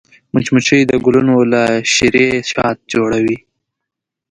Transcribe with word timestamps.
مچمچۍ 0.33 0.81
د 0.87 0.91
ګلونو 1.03 1.35
له 1.51 1.63
شيرې 1.93 2.27
شات 2.51 2.77
جوړوي 2.93 3.37